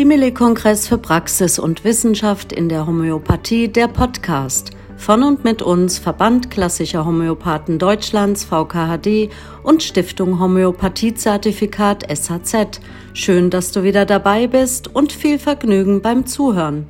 [0.00, 4.70] Simile-Kongress für Praxis und Wissenschaft in der Homöopathie, der Podcast.
[4.96, 9.28] Von und mit uns Verband Klassischer Homöopathen Deutschlands VKHD
[9.62, 12.80] und Stiftung Homöopathiezertifikat SHZ.
[13.12, 16.86] Schön, dass du wieder dabei bist und viel Vergnügen beim Zuhören.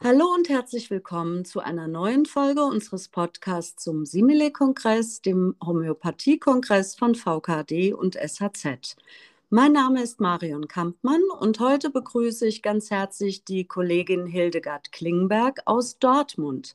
[0.00, 7.16] Hallo und herzlich willkommen zu einer neuen Folge unseres Podcasts zum Simile-Kongress, dem Homöopathie-Kongress von
[7.16, 8.94] VKD und SHZ.
[9.50, 15.60] Mein Name ist Marion Kampmann und heute begrüße ich ganz herzlich die Kollegin Hildegard Klingberg
[15.64, 16.74] aus Dortmund.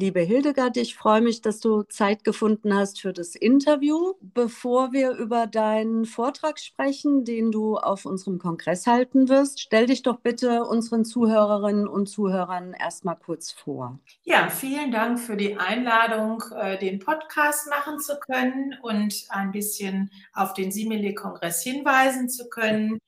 [0.00, 4.12] Liebe Hildegard, ich freue mich, dass du Zeit gefunden hast für das Interview.
[4.20, 10.02] Bevor wir über deinen Vortrag sprechen, den du auf unserem Kongress halten wirst, stell dich
[10.02, 13.98] doch bitte unseren Zuhörerinnen und Zuhörern erstmal kurz vor.
[14.22, 20.12] Ja, vielen Dank für die Einladung, äh, den Podcast machen zu können und ein bisschen
[20.32, 23.00] auf den Simile-Kongress hinweisen zu können.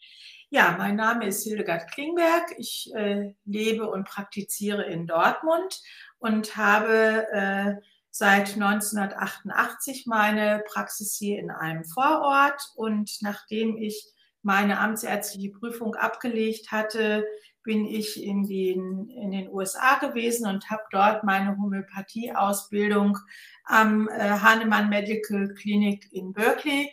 [0.53, 2.57] Ja, mein Name ist Hildegard Klingberg.
[2.59, 5.81] Ich äh, lebe und praktiziere in Dortmund
[6.21, 7.75] und habe äh,
[8.11, 12.61] seit 1988 meine Praxis hier in einem Vorort.
[12.77, 14.07] Und nachdem ich
[14.43, 17.27] meine amtsärztliche Prüfung abgelegt hatte,
[17.63, 23.19] bin ich in den, in den USA gewesen und habe dort meine Homöopathie-Ausbildung
[23.65, 26.91] am äh, Hahnemann Medical Clinic in Berkeley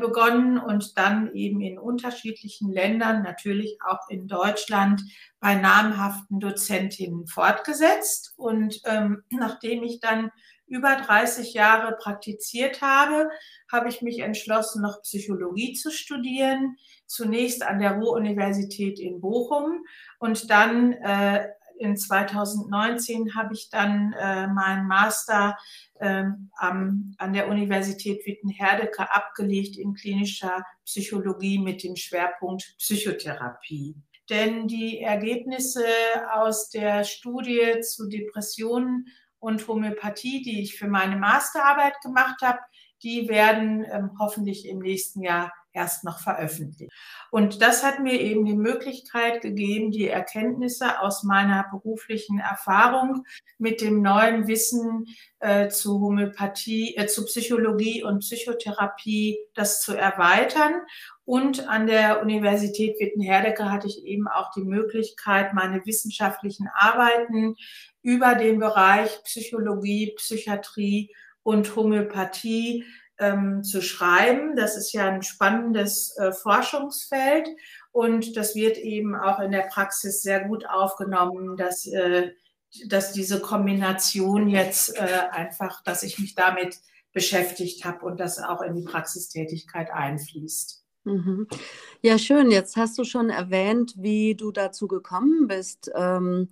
[0.00, 5.02] begonnen und dann eben in unterschiedlichen Ländern, natürlich auch in Deutschland,
[5.40, 8.34] bei namhaften Dozentinnen fortgesetzt.
[8.36, 10.30] Und ähm, nachdem ich dann
[10.66, 13.28] über 30 Jahre praktiziert habe,
[13.70, 16.76] habe ich mich entschlossen, noch Psychologie zu studieren.
[17.06, 19.84] Zunächst an der Ruhr-Universität in Bochum
[20.20, 21.48] und dann äh,
[21.80, 25.56] in 2019 habe ich dann äh, meinen Master
[26.00, 33.94] ähm, am, an der Universität Witten-Herdecke abgelegt in klinischer Psychologie mit dem Schwerpunkt Psychotherapie.
[34.28, 35.84] Denn die Ergebnisse
[36.32, 39.06] aus der Studie zu Depressionen
[39.38, 42.60] und Homöopathie, die ich für meine Masterarbeit gemacht habe,
[43.02, 46.92] die werden ähm, hoffentlich im nächsten Jahr erst noch veröffentlicht.
[47.30, 53.24] Und das hat mir eben die Möglichkeit gegeben, die Erkenntnisse aus meiner beruflichen Erfahrung
[53.58, 55.06] mit dem neuen Wissen
[55.38, 60.74] äh, zu Homöopathie, äh, zu Psychologie und Psychotherapie, das zu erweitern.
[61.24, 67.54] Und an der Universität Wittenherdecke hatte ich eben auch die Möglichkeit, meine wissenschaftlichen Arbeiten
[68.02, 72.84] über den Bereich Psychologie, Psychiatrie und Homöopathie
[73.20, 74.56] ähm, zu schreiben.
[74.56, 77.48] Das ist ja ein spannendes äh, Forschungsfeld
[77.92, 82.32] und das wird eben auch in der Praxis sehr gut aufgenommen, dass, äh,
[82.86, 86.80] dass diese Kombination jetzt äh, einfach, dass ich mich damit
[87.12, 90.84] beschäftigt habe und das auch in die Praxistätigkeit einfließt.
[91.04, 91.46] Mhm.
[92.02, 92.50] Ja, schön.
[92.50, 95.90] Jetzt hast du schon erwähnt, wie du dazu gekommen bist.
[95.94, 96.48] Ähm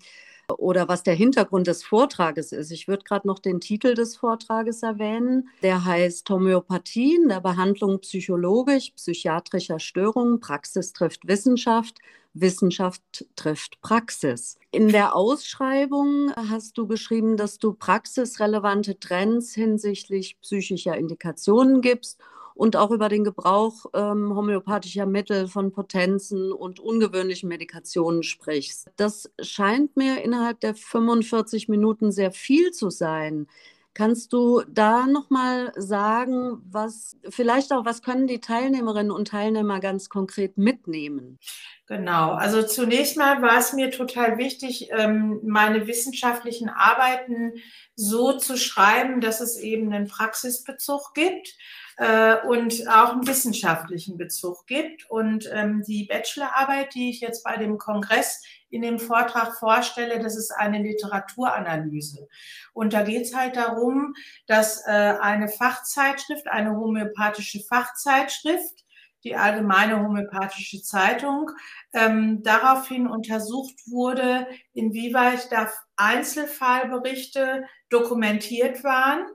[0.56, 2.70] oder was der Hintergrund des Vortrages ist.
[2.70, 5.48] Ich würde gerade noch den Titel des Vortrages erwähnen.
[5.62, 10.40] Der heißt Homöopathie in der Behandlung psychologisch-psychiatrischer Störungen.
[10.40, 11.98] Praxis trifft Wissenschaft.
[12.34, 14.58] Wissenschaft trifft Praxis.
[14.70, 22.20] In der Ausschreibung hast du geschrieben, dass du praxisrelevante Trends hinsichtlich psychischer Indikationen gibst
[22.58, 28.90] und auch über den Gebrauch ähm, homöopathischer Mittel von Potenzen und ungewöhnlichen Medikationen sprichst.
[28.96, 33.46] Das scheint mir innerhalb der 45 Minuten sehr viel zu sein.
[33.94, 40.08] Kannst du da nochmal sagen, was vielleicht auch, was können die Teilnehmerinnen und Teilnehmer ganz
[40.08, 41.38] konkret mitnehmen?
[41.86, 47.52] Genau, also zunächst mal war es mir total wichtig, ähm, meine wissenschaftlichen Arbeiten
[47.94, 51.56] so zu schreiben, dass es eben einen Praxisbezug gibt
[51.98, 55.10] äh, und auch einen wissenschaftlichen Bezug gibt.
[55.10, 60.36] Und ähm, die Bachelorarbeit, die ich jetzt bei dem Kongress in dem Vortrag vorstelle, das
[60.36, 62.28] ist eine Literaturanalyse.
[62.72, 64.14] Und da geht es halt darum,
[64.46, 68.84] dass äh, eine Fachzeitschrift, eine homöopathische Fachzeitschrift,
[69.24, 71.50] die Allgemeine Homöopathische Zeitung,
[71.92, 79.26] ähm, daraufhin untersucht wurde, inwieweit da Einzelfallberichte dokumentiert waren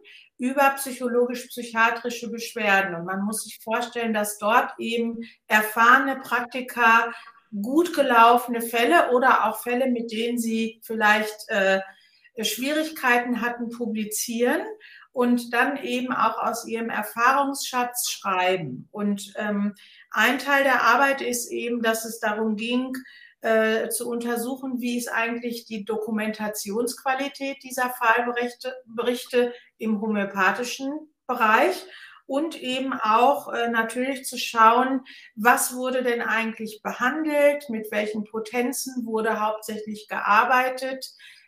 [0.43, 2.95] über psychologisch-psychiatrische Beschwerden.
[2.95, 7.13] Und man muss sich vorstellen, dass dort eben erfahrene Praktiker
[7.61, 11.79] gut gelaufene Fälle oder auch Fälle, mit denen sie vielleicht äh,
[12.41, 14.59] Schwierigkeiten hatten, publizieren
[15.13, 18.89] und dann eben auch aus ihrem Erfahrungsschatz schreiben.
[18.91, 19.75] Und ähm,
[20.11, 22.91] ein Teil der Arbeit ist eben, dass es darum ging,
[23.43, 30.91] äh, zu untersuchen, wie ist eigentlich die Dokumentationsqualität dieser Fallberichte Berichte im homöopathischen
[31.27, 31.75] Bereich.
[32.25, 35.01] und eben auch äh, natürlich zu schauen,
[35.35, 41.05] was wurde denn eigentlich behandelt, mit welchen Potenzen wurde hauptsächlich gearbeitet,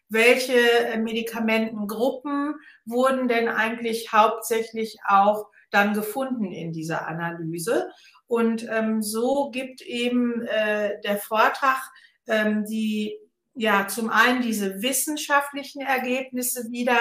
[0.09, 7.89] welche äh, Medikamentengruppen wurden denn eigentlich hauptsächlich auch dann gefunden in dieser Analyse.
[8.27, 11.79] Und ähm, so gibt eben äh, der Vortrag
[12.27, 13.17] ähm, die,
[13.53, 16.97] ja, zum einen diese wissenschaftlichen Ergebnisse wieder,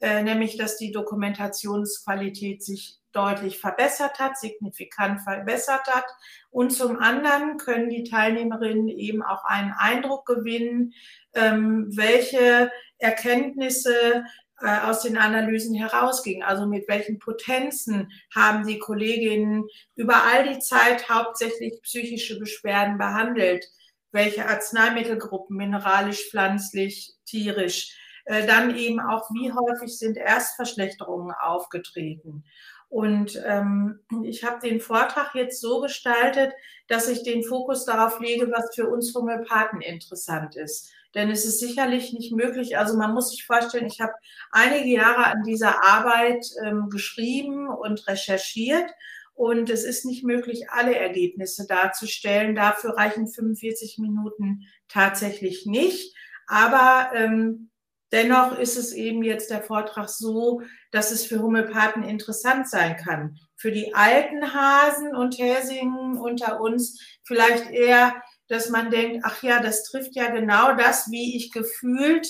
[0.00, 6.06] äh, nämlich dass die Dokumentationsqualität sich deutlich verbessert hat, signifikant verbessert hat.
[6.50, 10.94] Und zum anderen können die Teilnehmerinnen eben auch einen Eindruck gewinnen,
[11.34, 14.24] ähm, welche Erkenntnisse
[14.68, 16.42] aus den Analysen herausgingen.
[16.42, 19.64] Also mit welchen Potenzen haben die Kolleginnen
[19.94, 23.66] über all die Zeit hauptsächlich psychische Beschwerden behandelt?
[24.12, 27.96] Welche Arzneimittelgruppen, mineralisch, pflanzlich, tierisch?
[28.24, 32.44] Äh, dann eben auch, wie häufig sind Erstverschlechterungen aufgetreten?
[32.88, 36.52] Und ähm, ich habe den Vortrag jetzt so gestaltet,
[36.88, 40.92] dass ich den Fokus darauf lege, was für uns Homöopathen interessant ist.
[41.14, 44.12] Denn es ist sicherlich nicht möglich, also man muss sich vorstellen, ich habe
[44.50, 48.90] einige Jahre an dieser Arbeit ähm, geschrieben und recherchiert
[49.34, 52.54] und es ist nicht möglich, alle Ergebnisse darzustellen.
[52.54, 56.14] Dafür reichen 45 Minuten tatsächlich nicht.
[56.46, 57.70] Aber ähm,
[58.12, 60.60] Dennoch ist es eben jetzt der Vortrag so,
[60.90, 63.38] dass es für Homöopathen interessant sein kann.
[63.56, 68.14] Für die alten Hasen und Häsingen unter uns vielleicht eher,
[68.52, 72.26] dass man denkt, ach ja, das trifft ja genau das, wie ich gefühlt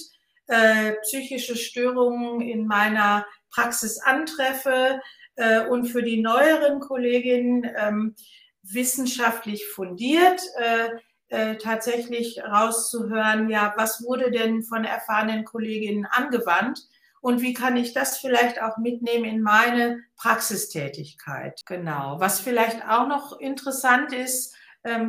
[0.46, 5.00] äh, psychische Störungen in meiner Praxis antreffe.
[5.36, 8.14] Äh, und für die neueren Kolleginnen ähm,
[8.62, 10.40] wissenschaftlich fundiert.
[10.58, 10.90] Äh,
[11.32, 16.80] äh, tatsächlich rauszuhören, ja, was wurde denn von erfahrenen Kolleginnen angewandt
[17.22, 21.58] und wie kann ich das vielleicht auch mitnehmen in meine Praxistätigkeit.
[21.64, 22.16] Genau.
[22.20, 24.54] Was vielleicht auch noch interessant ist,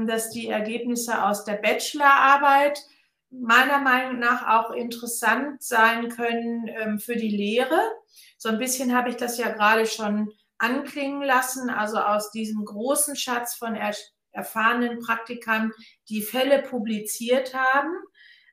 [0.07, 2.83] dass die Ergebnisse aus der Bachelorarbeit
[3.31, 7.79] meiner Meinung nach auch interessant sein können ähm, für die Lehre.
[8.37, 11.69] So ein bisschen habe ich das ja gerade schon anklingen lassen.
[11.69, 13.77] Also aus diesem großen Schatz von
[14.31, 15.71] erfahrenen Praktikern,
[16.09, 17.91] die Fälle publiziert haben,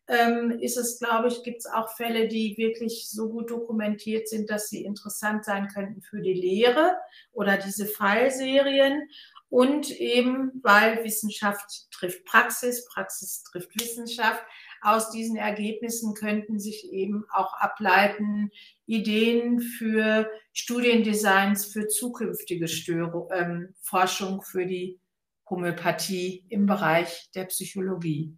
[0.09, 4.51] ähm, ist es, glaube ich, gibt es auch Fälle, die wirklich so gut dokumentiert sind,
[4.51, 6.97] dass sie interessant sein könnten für die Lehre
[7.33, 9.09] oder diese Fallserien.
[9.51, 14.43] Und eben, weil Wissenschaft trifft Praxis, Praxis trifft Wissenschaft,
[14.81, 18.51] aus diesen Ergebnissen könnten sich eben auch ableiten
[18.87, 25.01] Ideen für Studiendesigns für zukünftige Störung, ähm, Forschung für die
[25.49, 28.37] Homöopathie im Bereich der Psychologie.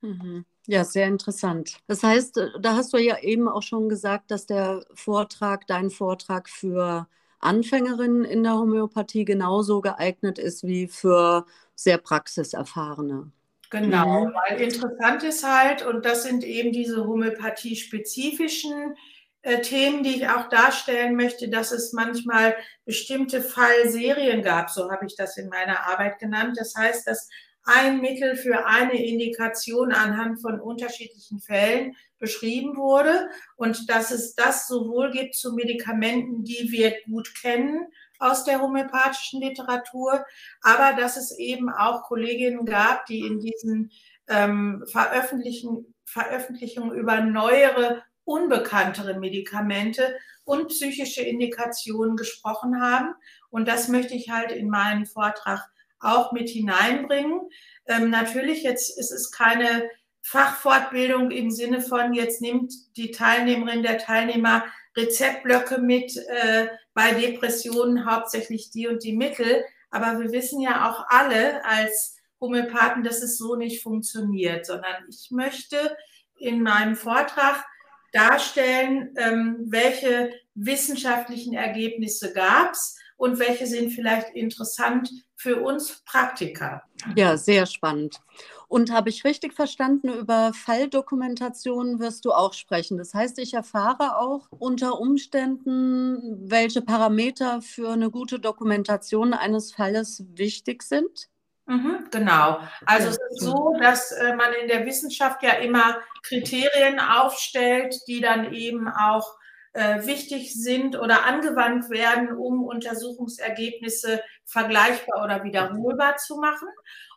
[0.00, 0.44] Mhm.
[0.66, 1.78] Ja, sehr interessant.
[1.88, 5.90] Das heißt, äh, da hast du ja eben auch schon gesagt, dass der Vortrag, dein
[5.90, 7.08] Vortrag für
[7.42, 11.44] Anfängerinnen in der Homöopathie genauso geeignet ist wie für
[11.74, 13.30] sehr praxiserfahrene.
[13.70, 14.34] Genau, mhm.
[14.34, 18.94] weil interessant ist halt, und das sind eben diese homöopathie-spezifischen
[19.40, 22.54] äh, Themen, die ich auch darstellen möchte, dass es manchmal
[22.84, 26.56] bestimmte Fallserien gab, so habe ich das in meiner Arbeit genannt.
[26.58, 27.28] Das heißt, dass
[27.64, 34.68] ein Mittel für eine Indikation anhand von unterschiedlichen Fällen beschrieben wurde und dass es das
[34.68, 37.86] sowohl gibt zu Medikamenten, die wir gut kennen
[38.18, 40.24] aus der homöopathischen Literatur,
[40.62, 43.90] aber dass es eben auch Kolleginnen gab, die in diesen
[44.28, 50.14] ähm, Veröffentlichungen über neuere unbekanntere Medikamente
[50.44, 53.14] und psychische Indikationen gesprochen haben.
[53.50, 55.68] Und das möchte ich halt in meinen Vortrag
[56.02, 57.40] auch mit hineinbringen.
[57.86, 59.88] Ähm, natürlich, jetzt ist es keine
[60.22, 64.64] Fachfortbildung im Sinne von, jetzt nimmt die Teilnehmerin, der Teilnehmer
[64.96, 69.64] Rezeptblöcke mit äh, bei Depressionen hauptsächlich die und die Mittel.
[69.90, 75.30] Aber wir wissen ja auch alle als Homöopathen, dass es so nicht funktioniert, sondern ich
[75.30, 75.96] möchte
[76.36, 77.64] in meinem Vortrag
[78.12, 86.82] darstellen, ähm, welche wissenschaftlichen Ergebnisse gab es und welche sind vielleicht interessant für uns Praktiker.
[87.14, 88.20] Ja, sehr spannend.
[88.66, 92.98] Und habe ich richtig verstanden, über Falldokumentation wirst du auch sprechen.
[92.98, 100.24] Das heißt, ich erfahre auch unter Umständen, welche Parameter für eine gute Dokumentation eines Falles
[100.34, 101.28] wichtig sind?
[101.66, 102.58] Mhm, genau.
[102.86, 108.20] Also es ist so, dass äh, man in der Wissenschaft ja immer Kriterien aufstellt, die
[108.20, 109.36] dann eben auch
[109.72, 116.68] äh, wichtig sind oder angewandt werden, um Untersuchungsergebnisse vergleichbar oder wiederholbar zu machen.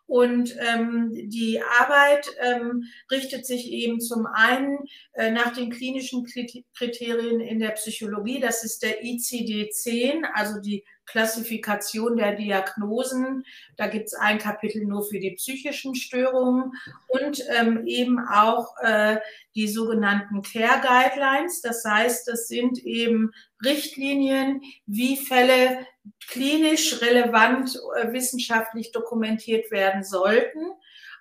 [0.08, 4.78] Und ähm, die Arbeit ähm, richtet sich eben zum einen
[5.14, 6.28] äh, nach den klinischen
[6.76, 8.40] Kriterien in der Psychologie.
[8.40, 13.46] Das ist der ICD-10, also die Klassifikation der Diagnosen.
[13.78, 16.74] Da gibt es ein Kapitel nur für die psychischen Störungen
[17.08, 19.18] und ähm, eben auch äh,
[19.56, 21.62] die sogenannten Care Guidelines.
[21.62, 23.32] Das heißt, das sind eben
[23.64, 25.86] Richtlinien, wie Fälle
[26.28, 30.60] klinisch relevant äh, wissenschaftlich dokumentiert werden sollten.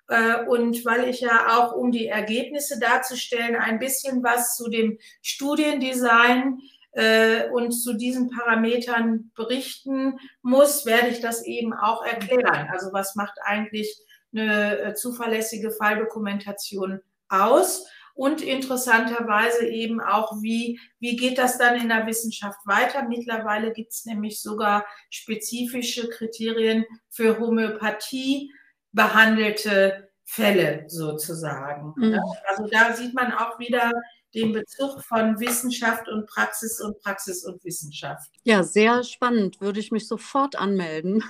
[0.08, 4.98] Äh, und weil ich ja auch, um die Ergebnisse darzustellen, ein bisschen was zu dem
[5.22, 6.60] Studiendesign
[6.94, 12.68] äh, und zu diesen Parametern berichten muss, werde ich das eben auch erklären.
[12.72, 13.96] Also was macht eigentlich
[14.32, 17.86] eine zuverlässige Falldokumentation aus?
[18.16, 23.08] Und interessanterweise eben auch, wie, wie geht das dann in der Wissenschaft weiter?
[23.08, 28.52] Mittlerweile gibt es nämlich sogar spezifische Kriterien für Homöopathie
[28.92, 31.92] behandelte Fälle sozusagen.
[31.96, 32.20] Mhm.
[32.46, 33.90] Also da sieht man auch wieder,
[34.34, 38.30] den Bezug von Wissenschaft und Praxis und Praxis und Wissenschaft.
[38.42, 39.60] Ja, sehr spannend.
[39.60, 41.22] Würde ich mich sofort anmelden.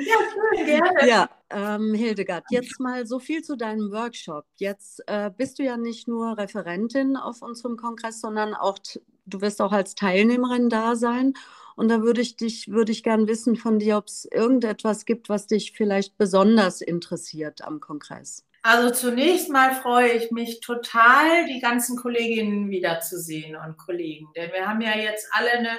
[0.00, 0.14] Ja,
[0.56, 1.08] schön, gerne.
[1.08, 4.46] Ja, ähm, Hildegard, jetzt mal so viel zu deinem Workshop.
[4.56, 8.78] Jetzt äh, bist du ja nicht nur Referentin auf unserem Kongress, sondern auch,
[9.26, 11.34] du wirst auch als Teilnehmerin da sein.
[11.76, 15.28] Und da würde ich dich, würde ich gern wissen von dir, ob es irgendetwas gibt,
[15.28, 18.44] was dich vielleicht besonders interessiert am Kongress.
[18.62, 24.28] Also zunächst mal freue ich mich total, die ganzen Kolleginnen wiederzusehen und Kollegen.
[24.36, 25.78] Denn wir haben ja jetzt alle eine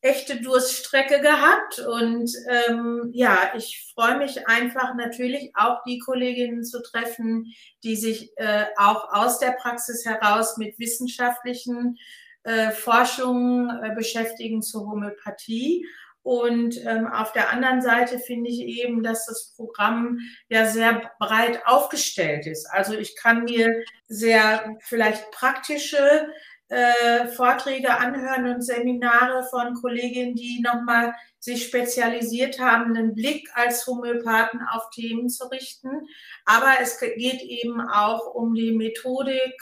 [0.00, 1.80] echte Durststrecke gehabt.
[1.80, 8.30] Und ähm, ja, ich freue mich einfach natürlich auch die Kolleginnen zu treffen, die sich
[8.36, 11.98] äh, auch aus der Praxis heraus mit wissenschaftlichen
[12.44, 15.84] äh, Forschungen äh, beschäftigen zur Homöopathie
[16.26, 20.18] und ähm, auf der anderen Seite finde ich eben, dass das Programm
[20.48, 22.66] ja sehr breit aufgestellt ist.
[22.66, 26.28] Also ich kann mir sehr vielleicht praktische
[26.66, 33.86] äh, Vorträge anhören und Seminare von Kolleginnen, die nochmal sich spezialisiert haben, einen Blick als
[33.86, 36.08] Homöopathen auf Themen zu richten.
[36.44, 39.54] Aber es geht eben auch um die Methodik,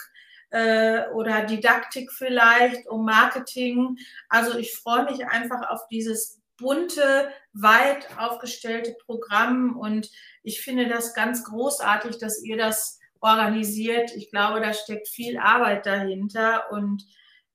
[0.49, 3.97] äh, oder Didaktik vielleicht, um Marketing.
[4.29, 10.09] Also ich freue mich einfach auf dieses bunte, weit aufgestellte Programm und
[10.43, 14.11] ich finde das ganz großartig, dass ihr das organisiert.
[14.15, 17.05] Ich glaube, da steckt viel Arbeit dahinter und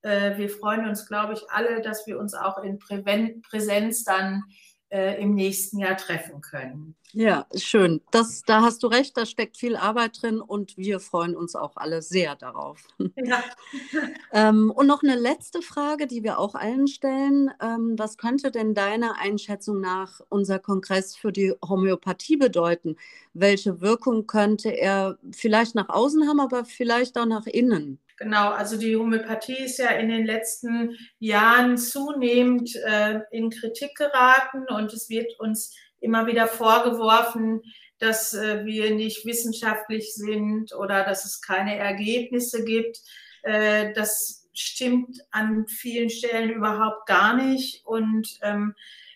[0.02, 4.44] äh, wir freuen uns, glaube ich, alle, dass wir uns auch in Präsenz dann
[4.90, 6.94] äh, im nächsten Jahr treffen können.
[7.12, 8.00] Ja, schön.
[8.10, 11.76] Das, da hast du recht, da steckt viel Arbeit drin und wir freuen uns auch
[11.76, 12.86] alle sehr darauf.
[13.16, 13.42] Ja.
[14.32, 17.50] ähm, und noch eine letzte Frage, die wir auch allen stellen.
[17.60, 22.96] Ähm, was könnte denn deiner Einschätzung nach unser Kongress für die Homöopathie bedeuten?
[23.34, 27.98] Welche Wirkung könnte er vielleicht nach außen haben, aber vielleicht auch nach innen?
[28.20, 34.66] Genau, also die Homöopathie ist ja in den letzten Jahren zunehmend äh, in Kritik geraten
[34.68, 37.62] und es wird uns immer wieder vorgeworfen,
[37.98, 42.98] dass äh, wir nicht wissenschaftlich sind oder dass es keine Ergebnisse gibt.
[43.42, 48.74] Äh, das stimmt an vielen Stellen überhaupt gar nicht und ähm,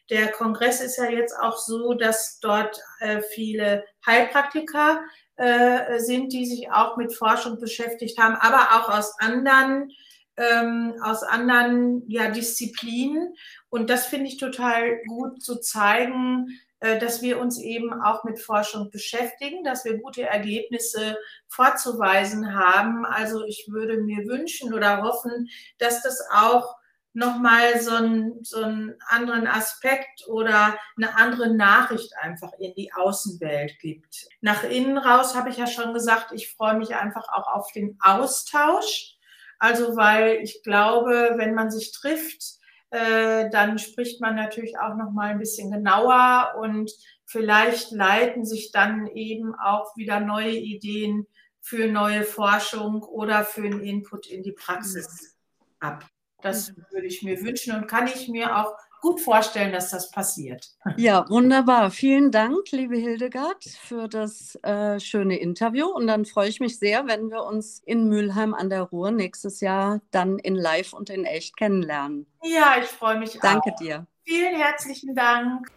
[0.08, 5.00] der Kongress ist ja jetzt auch so, dass dort äh, viele Heilpraktiker
[5.36, 9.90] äh, sind, die sich auch mit Forschung beschäftigt haben, aber auch aus anderen,
[10.36, 13.34] ähm, aus anderen ja, Disziplinen.
[13.68, 16.48] Und das finde ich total gut zu zeigen,
[16.80, 21.16] äh, dass wir uns eben auch mit Forschung beschäftigen, dass wir gute Ergebnisse
[21.48, 23.04] vorzuweisen haben.
[23.04, 25.48] Also ich würde mir wünschen oder hoffen,
[25.78, 26.76] dass das auch
[27.14, 33.78] nochmal so, ein, so einen anderen Aspekt oder eine andere Nachricht einfach in die Außenwelt
[33.78, 34.26] gibt.
[34.40, 37.96] Nach innen raus habe ich ja schon gesagt, ich freue mich einfach auch auf den
[38.00, 39.16] Austausch.
[39.58, 42.42] Also weil ich glaube, wenn man sich trifft,
[42.90, 46.90] äh, dann spricht man natürlich auch nochmal ein bisschen genauer und
[47.24, 51.26] vielleicht leiten sich dann eben auch wieder neue Ideen
[51.60, 55.36] für neue Forschung oder für einen Input in die Praxis
[55.80, 56.04] ab.
[56.44, 56.84] Das mhm.
[56.90, 58.74] würde ich mir wünschen und kann ich mir auch
[59.04, 60.66] gut vorstellen, dass das passiert.
[60.96, 61.90] Ja, wunderbar.
[61.90, 65.86] Vielen Dank, liebe Hildegard, für das äh, schöne Interview.
[65.86, 69.60] Und dann freue ich mich sehr, wenn wir uns in Mülheim an der Ruhr nächstes
[69.60, 72.26] Jahr dann in Live und in echt kennenlernen.
[72.42, 73.76] Ja, ich freue mich Danke auch.
[73.76, 74.06] dir.
[74.22, 75.68] Vielen herzlichen Dank.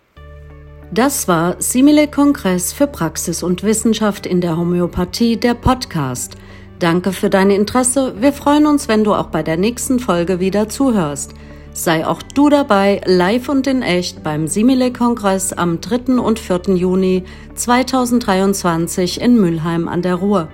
[0.93, 6.37] Das war Simile Kongress für Praxis und Wissenschaft in der Homöopathie, der Podcast.
[6.79, 8.13] Danke für dein Interesse.
[8.19, 11.33] Wir freuen uns, wenn du auch bei der nächsten Folge wieder zuhörst.
[11.73, 16.19] Sei auch du dabei, live und in echt beim Simile-Kongress am 3.
[16.19, 16.75] und 4.
[16.75, 17.23] Juni
[17.55, 20.49] 2023 in Mülheim an der Ruhr.